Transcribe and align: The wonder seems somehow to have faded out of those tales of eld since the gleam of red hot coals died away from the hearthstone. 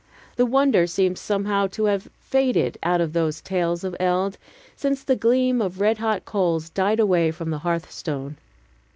The 0.35 0.47
wonder 0.47 0.87
seems 0.87 1.19
somehow 1.19 1.67
to 1.67 1.85
have 1.85 2.09
faded 2.19 2.75
out 2.81 3.01
of 3.01 3.13
those 3.13 3.39
tales 3.39 3.83
of 3.83 3.95
eld 3.99 4.39
since 4.75 5.03
the 5.03 5.15
gleam 5.15 5.61
of 5.61 5.79
red 5.79 5.99
hot 5.99 6.25
coals 6.25 6.71
died 6.71 6.99
away 6.99 7.29
from 7.29 7.51
the 7.51 7.59
hearthstone. 7.59 8.37